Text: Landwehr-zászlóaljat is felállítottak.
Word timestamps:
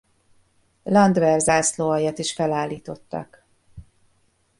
Landwehr-zászlóaljat 0.83 2.17
is 2.19 2.33
felállítottak. 2.33 3.43